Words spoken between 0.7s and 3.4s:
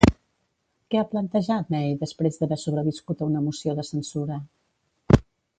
Què ha plantejat May després d'haver sobreviscut a